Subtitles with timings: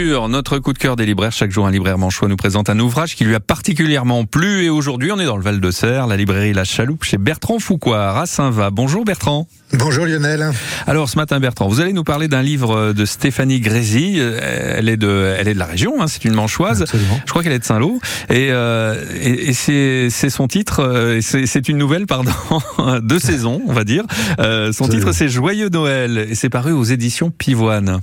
[0.00, 3.16] Notre coup de cœur des libraires, chaque jour un libraire manchois nous présente un ouvrage
[3.16, 6.16] qui lui a particulièrement plu et aujourd'hui on est dans le Val de Serre, la
[6.16, 8.70] librairie La Chaloupe chez Bertrand Foucoire à Saint-Va.
[8.70, 9.48] Bonjour Bertrand.
[9.72, 10.52] Bonjour Lionel.
[10.86, 14.20] Alors ce matin Bertrand, vous allez nous parler d'un livre de Stéphanie Grézy.
[14.20, 16.82] Elle est de, elle est de la région, hein, c'est une manchoise.
[16.82, 17.20] Absolument.
[17.26, 17.98] Je crois qu'elle est de Saint-Lô
[18.30, 22.30] et, euh, et, et c'est, c'est son titre, euh, c'est, c'est une nouvelle pardon
[23.02, 24.04] de saison, on va dire.
[24.38, 25.06] Euh, son Absolument.
[25.06, 28.00] titre c'est Joyeux Noël et c'est paru aux éditions Pivoine.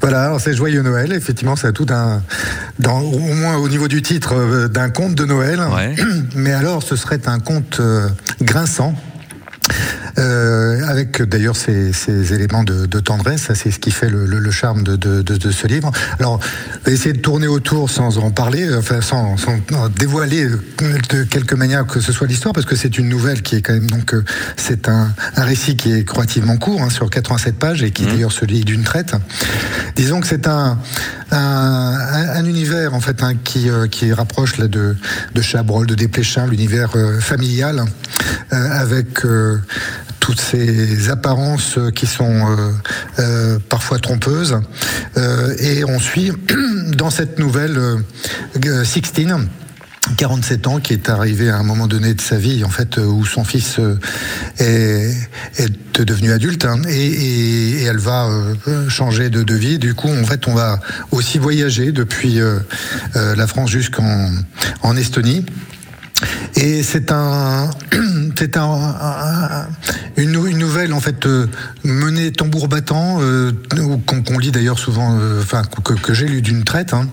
[0.00, 1.12] Voilà, alors c'est Joyeux Noël.
[1.12, 2.22] Effectivement, ça a tout un,
[2.78, 5.60] dans, au moins au niveau du titre, euh, d'un conte de Noël.
[5.74, 5.94] Ouais.
[6.34, 8.08] Mais alors, ce serait un conte euh,
[8.42, 8.94] grinçant.
[10.18, 14.40] Euh, avec d'ailleurs ces, ces éléments de, de tendresse, c'est ce qui fait le, le-
[14.40, 15.92] le charme de, de- de- de ce livre.
[16.18, 16.40] Alors,
[16.86, 19.58] essayer de tourner autour sans en parler, enfin sans, sans
[19.96, 20.58] dévoiler euh,
[21.10, 23.74] de quelque manière que ce soit l'histoire, parce que c'est une nouvelle qui est quand
[23.74, 24.24] même donc euh,
[24.56, 28.32] c'est un, un récit qui est relativement court, hein, sur 87 pages et qui d'ailleurs
[28.32, 29.12] se lit d'une traite.
[29.94, 30.78] Disons que c'est un,
[31.30, 34.96] un, un- un univers en fait hein, qui, euh, qui rapproche là, de,
[35.34, 37.84] de Chabrol, de Desplechin, l'univers euh, familial, euh,
[38.50, 39.58] avec euh,
[40.20, 42.70] toutes ces apparences euh, qui sont euh,
[43.18, 44.60] euh, parfois trompeuses.
[45.16, 46.32] Euh, et on suit
[46.96, 47.96] dans cette nouvelle euh,
[48.66, 49.48] euh, Sixtine.
[50.16, 53.04] 47 ans, qui est arrivé à un moment donné de sa vie, en fait, euh,
[53.04, 53.96] où son fils euh,
[54.58, 59.78] est, devenu adulte, hein, et, elle va euh, changer de, vie.
[59.78, 62.58] Du coup, en fait, on va aussi voyager depuis euh,
[63.16, 64.30] euh, la France jusqu'en
[64.82, 65.44] en Estonie.
[66.56, 67.70] Et c'est un,
[68.38, 69.66] c'est un, un-
[70.16, 71.46] une, nou- une nouvelle en fait euh,
[71.84, 73.52] menée tambour battant, euh,
[74.26, 76.94] qu'on lit d'ailleurs souvent, euh, enfin que, que j'ai lu d'une traite.
[76.94, 77.08] hein,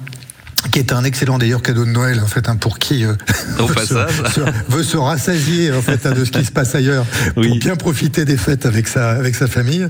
[0.71, 3.13] qui est un excellent d'ailleurs cadeau de Noël en fait hein, pour qui euh,
[3.59, 4.33] veut, se, passage.
[4.33, 7.05] se- veut se rassasier en fait hein, de ce qui se passe ailleurs
[7.37, 7.47] Oui.
[7.49, 9.87] pour bien profiter des fêtes avec sa avec sa famille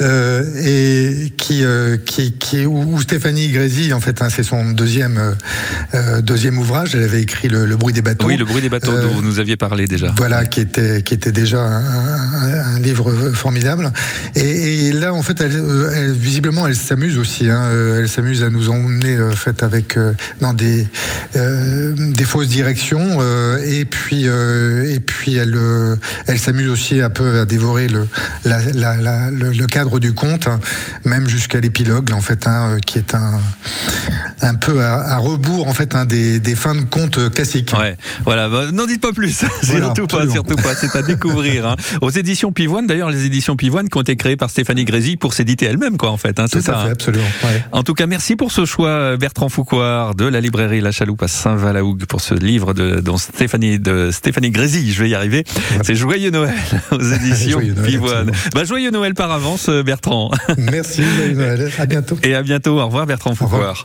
[0.00, 5.18] euh, et qui euh, qui qui où, Stéphanie Grézy en fait hein, c'est son deuxième
[5.18, 5.32] euh,
[5.94, 8.68] euh, deuxième ouvrage elle avait écrit le, Le bruit des bateaux Oui, le bruit des
[8.68, 10.12] bateaux dont vous nous aviez parlé déjà.
[10.16, 13.92] voilà, qui était qui était déjà un, livre formidable.
[14.34, 15.62] Et, et là, en fait, elle,
[15.94, 17.48] elle- visiblement, elle s'amuse aussi.
[17.50, 17.68] hein.
[17.98, 19.96] Elle s'amuse à nous emmener, euh, fait, avec
[20.40, 20.86] dans des
[21.36, 23.18] euh, des fausses directions.
[23.20, 27.88] euh, et puis euh, et puis elle euh, elle s'amuse aussi un peu à dévorer
[27.88, 28.06] le
[28.44, 30.60] le, cadre du conte, hein,
[31.04, 33.40] même jusqu'à l'épilogue, en fait, hein, euh, qui est un
[34.42, 37.72] un peu à, à rebours, en fait, hein, des, des fins de conte classiques.
[37.78, 38.48] Ouais, voilà.
[38.48, 39.44] bah, N'en dites pas plus.
[39.64, 40.74] Voilà, surtout pas, surtout pas.
[40.74, 41.66] C'est à découvrir.
[41.66, 41.76] hein.
[42.02, 45.32] Aux éditions Pivoine, d'ailleurs, les éditions Pivoine qui ont été créées par Stéphanie Grézy pour
[45.34, 46.38] s'éditer elle-même, quoi, en fait.
[46.38, 46.74] Hein, c'est ça.
[46.74, 46.92] fait, hein.
[46.92, 47.24] absolument.
[47.44, 47.64] ouais.
[47.72, 51.28] En tout cas, merci pour ce choix, Bertrand Foucoire, de la librairie La Chaloupe à
[51.28, 55.44] Saint-Valahougue, pour ce livre de, dont Stéphanie, de Stéphanie Grézy, je vais y arriver.
[55.82, 56.54] C'est Joyeux Noël
[56.92, 58.30] aux éditions Joyeux Noël, Pivoine.
[58.54, 60.30] Bah, joyeux Noël par avance, Bertrand.
[60.58, 61.70] Merci, joyeux Noël.
[61.78, 62.16] À bientôt.
[62.22, 62.80] Et à bientôt.
[62.80, 63.50] Au revoir, Bertrand revoir.
[63.50, 63.84] Foucoire.